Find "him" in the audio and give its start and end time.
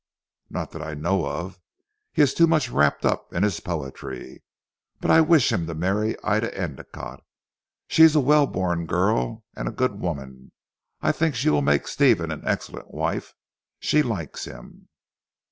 5.51-5.67, 14.45-14.89